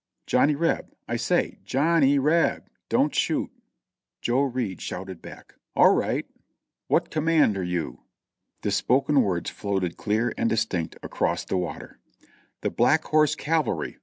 "Johnny 0.25 0.55
Reb; 0.55 0.95
I 1.07 1.15
say, 1.15 1.59
J 1.63 1.77
o 1.77 1.81
h 1.83 1.97
n 1.97 2.01
n 2.03 2.09
y 2.09 2.17
R 2.31 2.55
e 2.57 2.59
b, 2.61 2.65
don't 2.89 3.13
shoot!" 3.13 3.51
Joe 4.19 4.41
Reid 4.41 4.81
shouted 4.81 5.21
back, 5.21 5.53
"All 5.75 5.93
right!" 5.93 6.25
"What 6.87 7.11
command 7.11 7.55
are 7.55 7.63
you?" 7.63 8.01
The 8.63 8.71
spoken 8.71 9.21
words 9.21 9.51
floated 9.51 9.97
clear 9.97 10.33
and 10.39 10.49
distinct 10.49 10.97
across 11.03 11.45
the 11.45 11.55
water, 11.57 11.99
"The 12.61 12.71
Black 12.71 13.03
Horse 13.03 13.35
Cavalry. 13.35 13.99